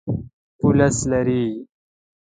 [0.59, 1.43] پولیس لري.